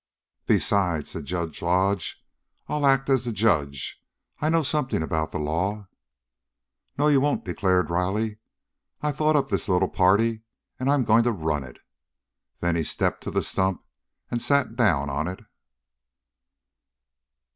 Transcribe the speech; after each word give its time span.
"Besides," 0.47 1.11
said 1.11 1.25
Judge 1.25 1.61
Lodge, 1.61 2.25
"I'll 2.67 2.87
act 2.87 3.07
as 3.07 3.25
the 3.25 3.31
judge. 3.31 4.01
I 4.39 4.49
know 4.49 4.63
something 4.63 5.03
about 5.03 5.29
the 5.29 5.37
law." 5.37 5.89
"No, 6.97 7.07
you 7.07 7.21
won't," 7.21 7.45
declared 7.45 7.91
Riley. 7.91 8.39
"I 9.03 9.11
thought 9.11 9.35
up 9.35 9.49
this 9.51 9.69
little 9.69 9.87
party, 9.87 10.41
and 10.79 10.89
I'm 10.89 11.03
going 11.05 11.21
to 11.21 11.31
run 11.31 11.63
it." 11.63 11.77
Then 12.61 12.75
he 12.75 12.81
stepped 12.81 13.21
to 13.25 13.29
the 13.29 13.43
stump 13.43 13.85
and 14.31 14.41
sat 14.41 14.75
down 14.75 15.11
on 15.11 15.27
it. 15.27 15.41